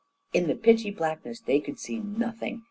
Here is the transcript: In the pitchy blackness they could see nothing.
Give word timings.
In 0.33 0.47
the 0.47 0.55
pitchy 0.55 0.89
blackness 0.89 1.41
they 1.41 1.59
could 1.59 1.77
see 1.77 1.99
nothing. 1.99 2.59